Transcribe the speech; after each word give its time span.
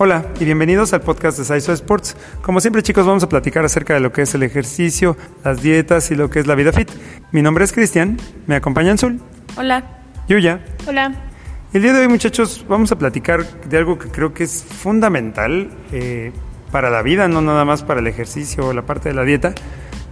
Hola 0.00 0.26
y 0.38 0.44
bienvenidos 0.44 0.92
al 0.92 1.00
podcast 1.00 1.38
de 1.38 1.44
Saiso 1.44 1.72
Sports. 1.72 2.16
Como 2.40 2.60
siempre 2.60 2.84
chicos 2.84 3.04
vamos 3.04 3.24
a 3.24 3.28
platicar 3.28 3.64
acerca 3.64 3.94
de 3.94 4.00
lo 4.00 4.12
que 4.12 4.22
es 4.22 4.32
el 4.32 4.44
ejercicio, 4.44 5.16
las 5.42 5.60
dietas 5.60 6.12
y 6.12 6.14
lo 6.14 6.30
que 6.30 6.38
es 6.38 6.46
la 6.46 6.54
vida 6.54 6.72
fit. 6.72 6.88
Mi 7.32 7.42
nombre 7.42 7.64
es 7.64 7.72
Cristian, 7.72 8.16
me 8.46 8.54
acompaña 8.54 8.92
Azul. 8.92 9.20
Hola. 9.56 9.82
Yuya. 10.28 10.64
Hola. 10.86 11.12
El 11.72 11.82
día 11.82 11.92
de 11.94 12.02
hoy 12.02 12.06
muchachos 12.06 12.64
vamos 12.68 12.92
a 12.92 12.96
platicar 12.96 13.44
de 13.44 13.76
algo 13.76 13.98
que 13.98 14.08
creo 14.08 14.32
que 14.32 14.44
es 14.44 14.62
fundamental 14.62 15.68
eh, 15.90 16.30
para 16.70 16.90
la 16.90 17.02
vida, 17.02 17.26
no 17.26 17.42
nada 17.42 17.64
más 17.64 17.82
para 17.82 17.98
el 17.98 18.06
ejercicio 18.06 18.68
o 18.68 18.72
la 18.72 18.82
parte 18.82 19.08
de 19.08 19.16
la 19.16 19.24
dieta, 19.24 19.52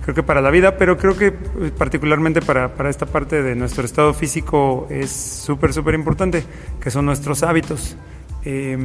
creo 0.02 0.16
que 0.16 0.24
para 0.24 0.40
la 0.40 0.50
vida, 0.50 0.78
pero 0.78 0.98
creo 0.98 1.16
que 1.16 1.26
eh, 1.26 1.34
particularmente 1.78 2.42
para, 2.42 2.74
para 2.74 2.90
esta 2.90 3.06
parte 3.06 3.40
de 3.40 3.54
nuestro 3.54 3.84
estado 3.84 4.12
físico 4.14 4.88
es 4.90 5.12
súper, 5.12 5.72
súper 5.72 5.94
importante, 5.94 6.42
que 6.80 6.90
son 6.90 7.06
nuestros 7.06 7.44
hábitos. 7.44 7.96
Eh, 8.44 8.76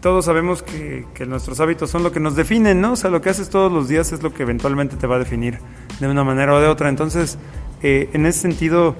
todos 0.00 0.24
sabemos 0.24 0.62
que, 0.62 1.04
nuestros 1.26 1.60
hábitos 1.60 1.90
son 1.90 2.02
lo 2.02 2.12
que 2.12 2.20
nos 2.20 2.34
definen, 2.34 2.80
¿no? 2.80 2.92
O 2.92 2.96
sea, 2.96 3.10
lo 3.10 3.20
que 3.20 3.30
haces 3.30 3.50
todos 3.50 3.70
los 3.70 3.88
días 3.88 4.12
es 4.12 4.22
lo 4.22 4.32
que 4.32 4.42
eventualmente 4.42 4.96
te 4.96 5.06
va 5.06 5.16
a 5.16 5.18
definir 5.18 5.58
de 6.00 6.08
una 6.08 6.24
manera 6.24 6.54
o 6.54 6.60
de 6.60 6.66
otra. 6.66 6.88
Entonces, 6.88 7.38
eh, 7.82 8.08
en 8.14 8.24
ese 8.24 8.40
sentido, 8.40 8.96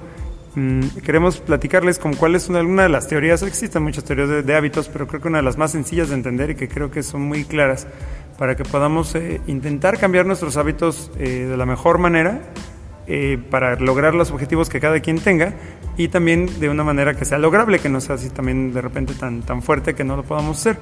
mm, 0.55 0.81
queremos 1.03 1.37
platicarles 1.37 1.97
con 1.97 2.13
cuál 2.13 2.35
es 2.35 2.47
una, 2.49 2.83
de 2.83 2.89
las 2.89 3.07
teorías. 3.07 3.41
Existen 3.41 3.81
muchas 3.81 4.03
teorías 4.03 4.45
de, 4.45 4.55
hábitos, 4.55 4.87
pero 4.89 5.07
creo 5.07 5.21
que 5.21 5.27
una 5.27 5.39
de 5.39 5.43
las 5.43 5.57
más 5.57 5.71
sencillas 5.71 6.09
de 6.09 6.15
entender 6.15 6.51
y 6.51 6.55
que 6.55 6.67
creo 6.67 6.91
que 6.91 7.01
son 7.01 7.21
muy 7.21 7.45
claras 7.45 7.87
para 8.37 8.55
que 8.55 8.63
podamos 8.63 9.15
eh, 9.15 9.41
intentar 9.47 9.97
cambiar 9.97 10.25
nuestros 10.25 10.55
hábitos 10.57 11.11
eh, 11.17 11.47
de 11.49 11.57
la 11.57 11.65
mejor 11.65 11.97
manera 11.97 12.41
para 13.49 13.75
lograr 13.75 14.15
los 14.15 14.31
objetivos 14.31 14.69
que 14.69 14.79
cada 14.79 14.99
quien 15.01 15.19
tenga 15.19 15.53
y 15.97 16.07
también 16.07 16.59
de 16.59 16.69
una 16.69 16.83
manera 16.83 17.15
que 17.15 17.25
sea 17.25 17.37
lograble, 17.37 17.79
que 17.79 17.89
no 17.89 17.99
sea 17.99 18.15
así 18.15 18.29
también 18.29 18.73
de 18.73 18.81
repente 18.81 19.13
tan, 19.13 19.41
tan 19.41 19.61
fuerte 19.61 19.93
que 19.93 20.03
no 20.03 20.15
lo 20.15 20.23
podamos 20.23 20.57
hacer. 20.57 20.77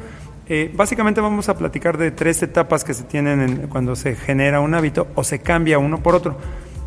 Eh, 0.51 0.71
básicamente 0.73 1.21
vamos 1.21 1.47
a 1.47 1.57
platicar 1.57 1.97
de 1.97 2.09
tres 2.09 2.41
etapas 2.41 2.83
que 2.83 2.95
se 2.95 3.03
tienen 3.03 3.67
cuando 3.69 3.95
se 3.95 4.15
genera 4.15 4.61
un 4.61 4.73
hábito 4.73 5.07
o 5.13 5.23
se 5.23 5.39
cambia 5.39 5.77
uno 5.77 6.01
por 6.01 6.15
otro, 6.15 6.37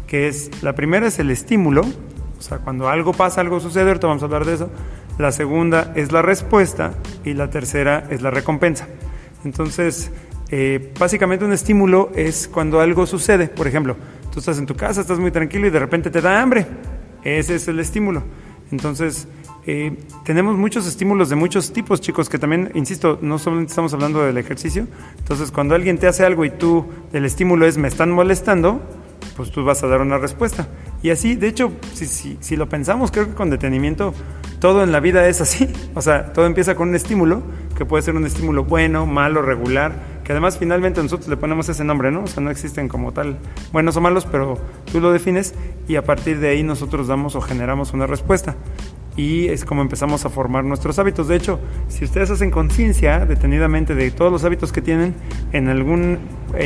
que 0.08 0.26
es, 0.26 0.50
la 0.62 0.74
primera 0.74 1.06
es 1.06 1.20
el 1.20 1.30
estímulo, 1.30 1.82
o 1.82 2.42
sea, 2.42 2.58
cuando 2.58 2.88
algo 2.88 3.12
pasa, 3.12 3.40
algo 3.40 3.60
sucede, 3.60 3.86
ahorita 3.86 4.08
vamos 4.08 4.22
a 4.22 4.26
hablar 4.26 4.44
de 4.44 4.54
eso. 4.54 4.70
La 5.16 5.30
segunda 5.30 5.92
es 5.94 6.10
la 6.10 6.22
respuesta 6.22 6.94
y 7.24 7.34
la 7.34 7.50
tercera 7.50 8.08
es 8.10 8.20
la 8.20 8.32
recompensa. 8.32 8.88
Entonces, 9.44 10.10
eh, 10.50 10.92
básicamente 10.98 11.44
un 11.44 11.52
estímulo 11.52 12.10
es 12.16 12.48
cuando 12.48 12.80
algo 12.80 13.06
sucede. 13.06 13.46
Por 13.46 13.68
ejemplo, 13.68 13.96
tú 14.32 14.40
estás 14.40 14.58
en 14.58 14.66
tu 14.66 14.74
casa, 14.74 15.00
estás 15.00 15.18
muy 15.18 15.30
tranquilo 15.30 15.66
y 15.66 15.70
de 15.70 15.78
repente 15.78 16.10
te 16.10 16.20
da 16.20 16.40
hambre. 16.40 16.66
Ese 17.22 17.54
es 17.54 17.68
el 17.68 17.78
estímulo. 17.78 18.22
Entonces, 18.72 19.28
eh, 19.66 19.96
tenemos 20.24 20.56
muchos 20.56 20.86
estímulos 20.86 21.28
de 21.28 21.36
muchos 21.36 21.72
tipos, 21.72 22.00
chicos, 22.00 22.28
que 22.28 22.38
también, 22.38 22.70
insisto, 22.74 23.18
no 23.20 23.38
solamente 23.38 23.70
estamos 23.70 23.92
hablando 23.92 24.22
del 24.22 24.38
ejercicio. 24.38 24.86
Entonces, 25.18 25.50
cuando 25.52 25.74
alguien 25.74 25.98
te 25.98 26.06
hace 26.06 26.24
algo 26.24 26.44
y 26.44 26.50
tú, 26.50 26.86
el 27.12 27.24
estímulo 27.24 27.66
es 27.66 27.76
me 27.76 27.88
están 27.88 28.10
molestando, 28.10 28.80
pues 29.36 29.50
tú 29.50 29.64
vas 29.64 29.82
a 29.84 29.86
dar 29.86 30.00
una 30.00 30.18
respuesta. 30.18 30.66
Y 31.02 31.10
así, 31.10 31.36
de 31.36 31.48
hecho, 31.48 31.70
si, 31.92 32.06
si, 32.06 32.38
si 32.40 32.56
lo 32.56 32.68
pensamos, 32.68 33.10
creo 33.10 33.26
que 33.26 33.34
con 33.34 33.50
detenimiento, 33.50 34.14
todo 34.58 34.82
en 34.82 34.90
la 34.90 35.00
vida 35.00 35.28
es 35.28 35.40
así. 35.40 35.68
O 35.94 36.00
sea, 36.00 36.32
todo 36.32 36.46
empieza 36.46 36.74
con 36.74 36.88
un 36.88 36.94
estímulo, 36.94 37.42
que 37.76 37.84
puede 37.84 38.02
ser 38.02 38.16
un 38.16 38.24
estímulo 38.24 38.64
bueno, 38.64 39.04
malo, 39.04 39.42
regular 39.42 40.11
además 40.32 40.58
finalmente 40.58 41.02
nosotros 41.02 41.28
le 41.28 41.36
ponemos 41.36 41.68
ese 41.68 41.84
nombre, 41.84 42.10
¿no? 42.10 42.24
O 42.24 42.26
sea, 42.26 42.42
no 42.42 42.50
existen 42.50 42.88
como 42.88 43.12
tal 43.12 43.38
buenos 43.72 43.96
o 43.96 44.00
malos, 44.00 44.26
pero 44.26 44.58
tú 44.90 45.00
lo 45.00 45.12
defines 45.12 45.54
y 45.88 45.96
a 45.96 46.02
partir 46.02 46.40
de 46.40 46.48
ahí 46.48 46.62
nosotros 46.62 47.06
damos 47.06 47.36
o 47.36 47.40
generamos 47.40 47.92
una 47.92 48.06
respuesta. 48.06 48.56
Y 49.14 49.48
es 49.48 49.64
como 49.64 49.82
empezamos 49.82 50.24
a 50.24 50.30
formar 50.30 50.64
nuestros 50.64 50.98
hábitos. 50.98 51.28
De 51.28 51.36
hecho, 51.36 51.60
si 51.88 52.04
ustedes 52.04 52.30
hacen 52.30 52.50
conciencia 52.50 53.26
detenidamente 53.26 53.94
de 53.94 54.10
todos 54.10 54.32
los 54.32 54.42
hábitos 54.44 54.72
que 54.72 54.80
tienen 54.80 55.14
en 55.52 55.68
algún 55.68 56.18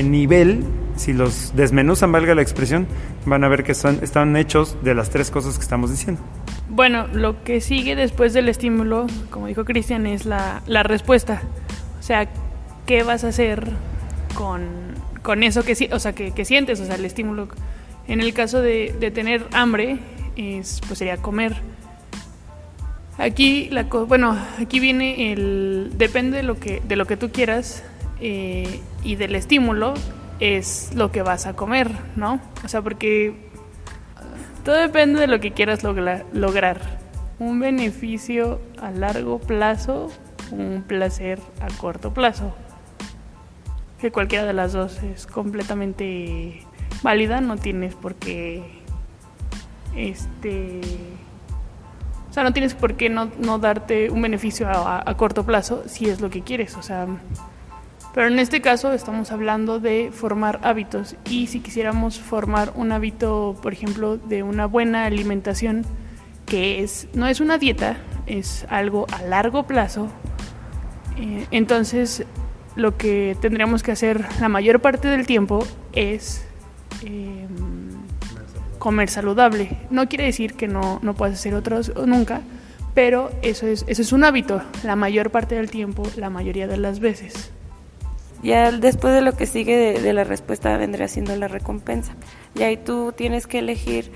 nivel, 0.04 0.64
si 0.94 1.12
los 1.12 1.54
desmenuzan, 1.56 2.12
valga 2.12 2.34
la 2.36 2.42
expresión, 2.42 2.86
van 3.24 3.42
a 3.42 3.48
ver 3.48 3.64
que 3.64 3.74
son, 3.74 3.98
están 4.02 4.36
hechos 4.36 4.76
de 4.84 4.94
las 4.94 5.10
tres 5.10 5.30
cosas 5.32 5.56
que 5.56 5.62
estamos 5.62 5.90
diciendo. 5.90 6.22
Bueno, 6.68 7.08
lo 7.12 7.42
que 7.42 7.60
sigue 7.60 7.96
después 7.96 8.32
del 8.32 8.48
estímulo, 8.48 9.06
como 9.30 9.48
dijo 9.48 9.64
Cristian, 9.64 10.06
es 10.06 10.24
la, 10.24 10.62
la 10.66 10.84
respuesta. 10.84 11.42
O 11.98 12.02
sea, 12.02 12.28
qué 12.86 13.02
vas 13.02 13.24
a 13.24 13.28
hacer 13.28 13.66
con, 14.34 15.42
eso 15.42 15.64
que, 15.64 15.72
o 15.92 16.44
sientes, 16.44 16.80
o 16.80 16.86
sea, 16.86 16.94
el 16.94 17.04
estímulo. 17.04 17.48
En 18.06 18.20
el 18.20 18.32
caso 18.32 18.62
de, 18.62 18.94
tener 19.12 19.44
hambre, 19.52 19.98
es, 20.36 20.80
pues 20.86 21.00
sería 21.00 21.16
comer. 21.16 21.56
Aquí, 23.18 23.68
la, 23.70 23.84
bueno, 23.84 24.38
aquí 24.60 24.78
viene 24.78 25.32
el, 25.32 25.92
depende 25.94 26.38
de 26.38 26.42
lo 26.42 26.60
que, 26.60 26.80
de 26.80 26.96
lo 26.96 27.06
que 27.06 27.16
tú 27.16 27.30
quieras 27.32 27.82
eh, 28.20 28.80
y 29.02 29.16
del 29.16 29.34
estímulo 29.34 29.94
es 30.38 30.90
lo 30.94 31.10
que 31.10 31.22
vas 31.22 31.46
a 31.46 31.54
comer, 31.54 31.90
¿no? 32.14 32.40
O 32.62 32.68
sea, 32.68 32.82
porque 32.82 33.34
todo 34.64 34.76
depende 34.76 35.18
de 35.18 35.26
lo 35.26 35.40
que 35.40 35.52
quieras 35.52 35.82
lograr. 35.82 36.80
Un 37.38 37.58
beneficio 37.58 38.60
a 38.80 38.90
largo 38.90 39.38
plazo, 39.38 40.12
un 40.52 40.84
placer 40.86 41.40
a 41.60 41.68
corto 41.78 42.12
plazo 42.12 42.54
que 44.00 44.12
cualquiera 44.12 44.44
de 44.44 44.52
las 44.52 44.72
dos 44.72 45.02
es 45.02 45.26
completamente 45.26 46.62
válida, 47.02 47.40
no 47.40 47.56
tienes 47.56 47.94
por 47.94 48.14
qué 48.14 48.62
este 49.96 50.80
o 52.30 52.32
sea, 52.32 52.44
no 52.44 52.52
tienes 52.52 52.74
por 52.74 52.96
qué 52.96 53.08
no, 53.08 53.58
darte 53.58 54.10
un 54.10 54.20
beneficio 54.20 54.68
a, 54.68 55.02
corto 55.16 55.46
plazo 55.46 55.84
si 55.86 56.10
es 56.10 56.20
lo 56.20 56.28
que 56.28 56.42
quieres, 56.42 56.76
o 56.76 56.82
sea, 56.82 57.06
pero 58.14 58.28
en 58.28 58.38
este 58.38 58.60
caso 58.60 58.92
estamos 58.92 59.32
hablando 59.32 59.80
de 59.80 60.10
formar 60.12 60.60
hábitos 60.62 61.16
y 61.30 61.46
si 61.46 61.60
quisiéramos 61.60 62.20
formar 62.20 62.72
un 62.74 62.92
hábito, 62.92 63.56
por 63.62 63.72
ejemplo, 63.72 64.18
de 64.18 64.42
una 64.42 64.66
buena 64.66 65.06
alimentación, 65.06 65.86
que 66.44 66.82
es 66.82 67.08
no 67.14 67.26
es 67.26 67.40
una 67.40 67.56
dieta, 67.56 67.96
es 68.26 68.66
algo 68.68 69.06
a 69.12 69.22
largo 69.22 69.66
plazo, 69.66 70.08
eh, 71.16 71.46
entonces 71.50 72.26
lo 72.76 72.96
que 72.96 73.36
tendríamos 73.40 73.82
que 73.82 73.92
hacer 73.92 74.24
la 74.40 74.48
mayor 74.48 74.80
parte 74.80 75.08
del 75.08 75.26
tiempo 75.26 75.66
es 75.92 76.44
em, 77.02 77.48
comer 78.78 79.08
saludable. 79.08 79.78
No 79.90 80.08
quiere 80.08 80.24
decir 80.24 80.54
que 80.54 80.68
no, 80.68 81.00
no 81.02 81.14
puedas 81.14 81.34
hacer 81.34 81.54
otros 81.54 81.92
nunca, 82.06 82.42
pero 82.94 83.30
eso 83.42 83.66
es, 83.66 83.84
eso 83.88 84.02
es 84.02 84.12
un 84.12 84.24
hábito 84.24 84.62
la 84.84 84.96
mayor 84.96 85.30
parte 85.30 85.54
del 85.54 85.70
tiempo, 85.70 86.04
la 86.16 86.30
mayoría 86.30 86.66
de 86.66 86.76
las 86.76 87.00
veces. 87.00 87.50
Ya 88.42 88.70
después 88.70 89.14
de 89.14 89.22
lo 89.22 89.32
que 89.32 89.46
sigue 89.46 89.98
de, 90.00 90.12
la 90.12 90.24
respuesta 90.24 90.76
vendría 90.76 91.08
siendo 91.08 91.34
la 91.36 91.48
recompensa. 91.48 92.14
Y 92.54 92.62
ahí 92.62 92.76
tú 92.76 93.12
tienes 93.16 93.46
que 93.46 93.58
elegir 93.58 94.10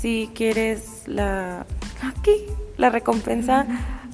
si 0.00 0.30
quieres 0.34 1.04
la, 1.06 1.66
aquí, 2.02 2.46
la 2.76 2.90
recompensa 2.90 3.66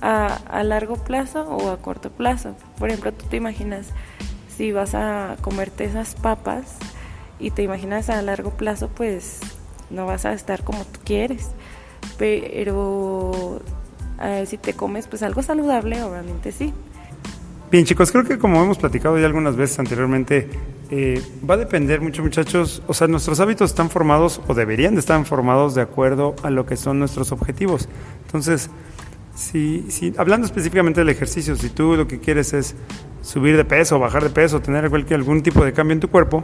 a, 0.07 0.63
largo 0.63 0.97
plazo 0.97 1.43
o 1.43 1.71
a 1.71 1.79
corto 1.79 2.11
plazo. 2.11 2.55
Por 2.79 2.89
ejemplo, 2.89 3.13
tú 3.13 3.27
te 3.27 3.37
imaginas 3.37 3.89
si 4.57 4.73
vas 4.73 4.95
a 4.95 5.37
comerte 5.41 5.85
esas 5.85 6.15
papas 6.15 6.77
y 7.39 7.51
te 7.51 7.63
imaginas 7.63 8.09
a 8.09 8.23
largo 8.23 8.51
plazo, 8.51 8.89
pues 8.89 9.41
no 9.91 10.07
vas 10.07 10.25
a 10.25 10.33
estar 10.33 10.63
como 10.63 10.85
tú 10.85 11.01
quieres. 11.05 11.51
Pero 12.19 13.61
si 14.47 14.57
te 14.59 14.75
comes 14.75 15.09
pues 15.09 15.23
algo 15.23 15.43
saludable, 15.43 16.03
obviamente 16.03 16.53
sí. 16.53 16.73
Bien 17.71 17.85
chicos, 17.85 18.13
creo 18.13 18.25
que 18.25 18.39
como 18.39 18.63
hemos 18.63 18.79
platicado 18.79 19.19
ya 19.19 19.27
algunas 19.27 19.57
veces 19.57 19.81
anteriormente, 19.81 20.49
eh, 20.89 21.21
va 21.49 21.55
a 21.55 21.57
depender 21.57 22.01
mucho 22.01 22.23
muchachos, 22.23 22.81
o 22.87 22.95
sea, 22.95 23.09
nuestros 23.09 23.41
hábitos 23.41 23.71
están 23.71 23.91
formados 23.91 24.41
o 24.47 24.55
deberían 24.55 24.95
de 24.95 25.01
estar 25.01 25.23
formados 25.25 25.75
de 25.75 25.83
acuerdo 25.83 26.37
a 26.45 26.51
lo 26.51 26.65
que 26.65 26.77
son 26.77 27.01
nuestros 27.01 27.33
objetivos. 27.33 27.89
Entonces, 28.25 28.71
si, 29.37 29.85
si, 29.91 30.15
hablando 30.17 30.47
específicamente 30.47 31.01
del 31.01 31.11
ejercicio, 31.11 31.55
si 31.57 31.69
tú 31.69 31.95
lo 31.95 32.09
que 32.09 32.19
quieres 32.19 32.55
es 32.55 32.75
subir 33.21 33.57
de 33.57 33.65
peso, 33.65 33.99
bajar 33.99 34.23
de 34.23 34.31
peso, 34.31 34.61
tener 34.61 34.89
cualquier, 34.89 35.21
algún 35.21 35.43
tipo 35.43 35.65
de 35.65 35.73
cambio 35.73 35.93
en 35.93 36.01
tu 36.01 36.09
cuerpo, 36.09 36.43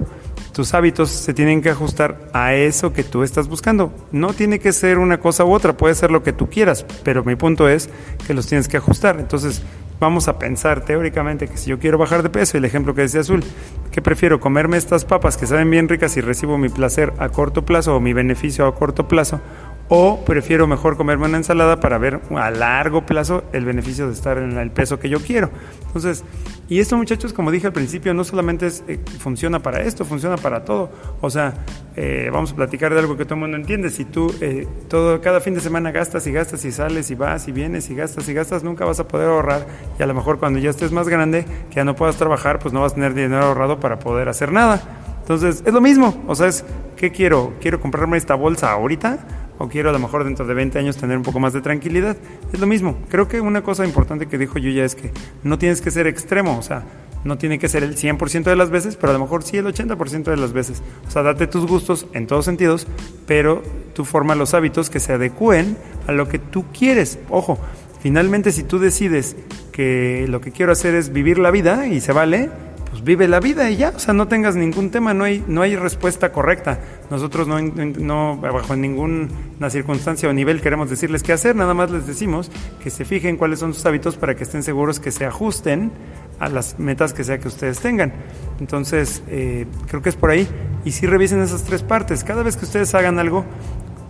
tus 0.53 0.75
hábitos 0.75 1.11
se 1.11 1.33
tienen 1.33 1.63
que 1.63 1.71
ajustar 1.71 2.29
a 2.35 2.55
eso 2.55 2.93
que 2.93 3.03
tú 3.03 3.23
estás 3.23 3.49
buscando. 3.49 3.95
No 4.13 4.35
tiene 4.35 4.59
que 4.59 4.73
ser 4.73 4.99
una 4.99 5.19
cosa 5.19 5.45
u 5.45 5.53
otra, 5.53 5.77
puede 5.77 5.95
ser 5.95 6.11
lo 6.11 6.23
que 6.23 6.33
tú 6.33 6.51
quieras, 6.51 6.85
pero 7.03 7.25
mi 7.25 7.35
punto 7.35 7.69
es 7.69 7.89
que 8.27 8.35
los 8.35 8.47
tienes 8.47 8.69
que 8.69 8.77
ajustar. 8.77 9.19
Entonces, 9.19 9.63
vamos 9.99 10.27
a 10.27 10.39
pensar 10.39 10.85
teóricamente 10.85 11.47
que 11.47 11.57
si 11.57 11.71
yo 11.71 11.79
quiero 11.79 11.97
bajar 11.97 12.23
de 12.23 12.29
peso, 12.29 12.59
el 12.59 12.65
ejemplo 12.65 12.95
que 12.95 13.03
decía 13.03 13.21
Azul, 13.21 13.45
que 13.93 14.03
prefiero 14.03 14.41
comerme 14.41 14.77
estas 14.77 15.05
papas 15.05 15.37
que 15.37 15.47
saben 15.47 15.71
bien 15.71 15.89
ricas 15.89 16.17
y 16.17 16.21
recibo 16.21 16.59
mi 16.59 16.69
placer 16.69 17.13
a 17.19 17.29
corto 17.29 17.65
plazo 17.65 17.95
o 17.95 18.01
mi 18.01 18.13
beneficio 18.13 18.67
a 18.67 18.75
corto 18.75 19.07
plazo, 19.07 19.41
o 19.89 20.25
prefiero 20.25 20.67
mejor 20.67 20.97
comerme 20.97 21.27
una 21.27 21.37
ensalada 21.37 21.81
para 21.81 21.99
ver 21.99 22.21
a 22.31 22.51
largo 22.51 23.05
plazo 23.05 23.45
el 23.53 23.65
beneficio 23.65 24.07
de 24.07 24.15
estar 24.15 24.39
en 24.39 24.57
el 24.57 24.71
peso 24.71 24.99
que 24.99 25.09
yo 25.09 25.21
quiero. 25.21 25.51
Entonces, 25.87 26.25
y 26.69 26.81
esto 26.81 26.97
muchachos, 26.97 27.35
como 27.35 27.51
dije 27.51 27.67
al 27.67 27.75
principio, 27.75 28.15
no 28.15 28.25
solamente 28.25 28.67
es, 28.67 28.83
eh, 28.89 28.99
funciona 29.19 29.61
para 29.61 29.83
esto, 29.83 30.07
funciona 30.07 30.37
para 30.37 30.65
todo. 30.65 30.91
O 31.21 31.29
sea, 31.29 31.53
eh, 31.97 32.31
vamos 32.33 32.53
a 32.53 32.57
platicar 32.57 32.95
de 32.95 33.01
algo 33.01 33.17
que 33.17 33.25
todo 33.25 33.35
el 33.35 33.41
mundo 33.41 33.59
entiende. 33.59 33.91
Si 33.91 34.07
tú 34.07 34.35
eh, 34.41 34.67
todo, 34.89 35.21
cada 35.21 35.41
fin 35.41 35.53
de 35.53 35.61
semana 35.61 35.91
gastas 35.91 36.27
y 36.27 36.33
gastas 36.33 36.65
y 36.65 36.73
sales 36.73 37.11
y 37.11 37.15
vas 37.15 37.47
y 37.49 37.53
vienes 37.53 37.91
y 37.91 37.95
gastas 37.95 38.27
y 38.29 38.33
gastas, 38.33 38.65
nunca 38.65 38.87
vas 38.87 39.01
a 39.01 39.09
poder 39.09 39.29
ahorrar. 39.29 39.67
Y 39.99 40.03
a 40.03 40.07
lo 40.07 40.15
mejor 40.15 40.39
cuando 40.39 40.59
ya 40.59 40.71
estés 40.71 40.93
más 40.93 41.09
grande, 41.09 41.45
que 41.69 41.77
ya 41.77 41.85
no 41.85 41.95
puedas 41.95 42.17
trabajar, 42.17 42.59
pues 42.59 42.73
no 42.73 42.81
vas 42.81 42.93
a 42.93 42.95
tener 42.95 43.13
dinero 43.13 43.43
ahorrado 43.45 43.79
para 43.79 43.99
poder 43.99 44.31
hacer 44.31 44.53
nada. 44.53 44.81
Entonces, 45.21 45.63
es 45.67 45.73
lo 45.73 45.81
mismo. 45.81 46.23
O 46.27 46.35
sea, 46.35 46.49
es, 46.49 46.65
¿qué 46.97 47.11
quiero? 47.11 47.53
¿Quiero 47.61 47.81
comprarme 47.81 48.17
esta 48.17 48.35
bolsa 48.35 48.73
ahorita? 48.73 49.42
O 49.59 49.69
quiero 49.69 49.91
a 49.91 49.93
lo 49.93 49.99
mejor 49.99 50.25
dentro 50.25 50.47
de 50.47 50.55
20 50.55 50.79
años 50.79 50.97
tener 50.97 51.17
un 51.17 51.23
poco 51.23 51.41
más 51.41 51.53
de 51.53 51.61
tranquilidad. 51.61 52.17
Es 52.53 52.61
lo 52.61 52.67
mismo. 52.67 52.97
Creo 53.09 53.29
que 53.29 53.41
una 53.41 53.63
cosa 53.63 53.85
importante 53.85 54.27
que 54.27 54.39
dijo 54.39 54.59
Yuya 54.59 54.85
es 54.85 54.95
que 54.95 55.11
no 55.43 55.59
tienes 55.59 55.81
que 55.81 55.91
ser 55.91 56.07
extremo, 56.07 56.59
o 56.59 56.63
sea, 56.63 56.85
no 57.25 57.39
tiene 57.39 57.59
que 57.59 57.69
ser 57.69 57.83
el 57.85 57.97
100% 57.97 58.45
de 58.45 58.57
las 58.57 58.71
veces, 58.71 58.97
pero 58.97 59.11
a 59.11 59.13
lo 59.13 59.21
mejor 59.21 59.43
sí 59.43 59.57
el 59.57 59.67
80% 59.67 60.25
de 60.25 60.37
las 60.37 60.53
veces. 60.53 60.83
O 61.07 61.11
sea, 61.11 61.23
date 61.23 61.47
tus 61.47 61.67
gustos 61.67 62.07
en 62.13 62.27
todos 62.27 62.45
sentidos, 62.45 62.87
pero 63.27 63.63
tú 63.95 64.05
forma 64.05 64.35
los 64.35 64.55
hábitos 64.55 64.91
que 64.91 65.01
se 65.01 65.13
adecúen 65.13 65.77
a 66.07 66.13
lo 66.13 66.29
que 66.29 66.39
tú 66.39 66.65
quieres. 66.77 67.19
Ojo, 67.31 67.59
finalmente 68.01 68.51
si 68.51 68.65
tú 68.65 68.79
decides 68.79 69.37
que 69.71 70.27
lo 70.29 70.41
que 70.41 70.51
quiero 70.51 70.73
hacer 70.73 70.95
es 70.95 71.13
vivir 71.13 71.39
la 71.39 71.51
vida 71.51 71.87
y 71.87 72.01
se 72.01 72.13
vale, 72.13 72.51
pues 72.93 73.05
vive 73.05 73.27
la 73.27 73.41
vida 73.41 73.71
y 73.71 73.79
ya, 73.79 73.89
o 73.97 73.99
sea, 73.99 74.13
no 74.13 74.29
tengas 74.29 74.55
ningún 74.55 74.91
tema, 74.91 75.15
no 75.15 75.25
hay, 75.25 75.43
no 75.49 75.63
hay 75.63 75.77
respuesta 75.77 76.31
correcta. 76.31 76.79
Nosotros 77.11 77.49
no, 77.49 77.59
no, 77.59 78.37
bajo 78.37 78.77
ninguna 78.77 79.71
circunstancia 79.71 80.29
o 80.29 80.33
nivel 80.35 80.61
queremos 80.61 80.91
decirles 80.91 81.23
qué 81.23 81.33
hacer, 81.33 81.57
nada 81.57 81.73
más 81.73 81.91
les 81.91 82.07
decimos 82.07 82.51
que 82.83 82.91
se 82.91 83.07
fijen 83.07 83.39
cuáles 83.39 83.61
son 83.61 83.73
sus 83.73 83.87
hábitos 83.87 84.17
para 84.17 84.37
que 84.37 84.45
estén 84.45 84.63
seguros 84.63 85.01
que 85.01 85.11
se 85.11 85.25
ajusten 85.25 85.91
a 86.39 86.51
las 86.51 86.79
metas 86.79 87.15
que 87.15 87.25
sea 87.25 87.39
que 87.39 87.49
ustedes 87.49 87.81
tengan. 87.81 88.13
Entonces, 88.61 89.23
eh, 89.27 89.65
creo 89.87 90.03
que 90.03 90.11
es 90.11 90.17
por 90.17 90.29
ahí. 90.29 90.47
Y 90.85 90.91
si 90.91 91.07
revisen 91.07 91.41
esas 91.41 91.65
tres 91.65 91.83
partes. 91.83 92.25
Cada 92.25 92.43
vez 92.43 92.59
que 92.59 92.67
ustedes 92.67 92.95
hagan 92.95 93.19
algo 93.19 93.47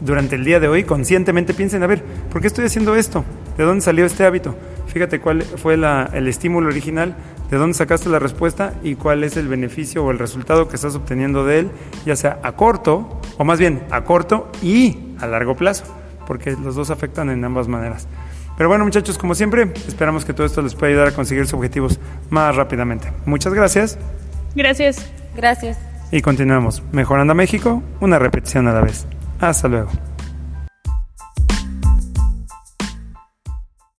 durante 0.01 0.35
el 0.35 0.45
día 0.45 0.59
de 0.59 0.67
hoy, 0.67 0.83
conscientemente 0.83 1.55
piensen, 1.55 1.85
a 1.85 1.87
ver, 1.87 2.03
¿por 2.33 2.41
qué 2.41 2.49
estoy 2.49 2.65
haciendo 2.65 2.97
esto? 2.97 3.25
¿De 3.57 3.63
dónde 3.63 3.83
salió 3.83 4.05
este 4.05 4.25
hábito? 4.25 4.57
Fíjate 4.87 5.21
cuál 5.21 5.43
fue 5.43 5.75
el 5.75 6.29
estímulo 6.29 6.69
original, 6.69 7.15
de 7.51 7.57
dónde 7.57 7.75
sacaste 7.75 8.09
la 8.09 8.19
respuesta 8.19 8.75
y 8.83 8.95
cuál 8.95 9.25
es 9.25 9.37
el 9.37 9.49
beneficio 9.49 10.05
o 10.05 10.11
el 10.11 10.19
resultado 10.19 10.69
que 10.69 10.77
estás 10.77 10.95
obteniendo 10.95 11.45
de 11.45 11.61
él, 11.61 11.71
ya 12.05 12.17
sea 12.17 12.39
a 12.43 12.53
corto, 12.53 13.21
o 13.39 13.45
más 13.45 13.59
bien 13.59 13.83
a 13.91 14.05
corto 14.05 14.51
y 14.63 14.99
a 15.19 15.27
largo 15.27 15.57
plazo, 15.57 15.85
porque 16.27 16.53
los 16.53 16.75
dos 16.75 16.91
afectan 16.91 17.31
en 17.31 17.45
ambas 17.45 17.69
maneras. 17.69 18.07
Pero 18.57 18.69
bueno, 18.69 18.85
muchachos, 18.85 19.19
como 19.19 19.35
siempre, 19.35 19.73
esperamos 19.89 20.25
que 20.25 20.35
todo 20.35 20.47
esto 20.47 20.61
les 20.63 20.75
pueda 20.75 20.91
ayudar 20.93 21.09
a 21.09 21.13
conseguir 21.13 21.45
sus 21.45 21.55
objetivos 21.55 21.99
más 22.31 22.55
rápidamente. 22.55 23.11
Muchas 23.25 23.55
gracias. 23.55 23.99
Gracias. 24.55 25.11
Gracias. 25.35 25.79
Y 26.11 26.21
continuamos. 26.21 26.83
Mejorando 26.93 27.33
a 27.33 27.35
México, 27.35 27.83
una 28.01 28.19
repetición 28.19 28.69
a 28.69 28.73
la 28.73 28.83
vez. 28.83 29.07
Hasta 29.41 29.69
luego. 29.69 30.12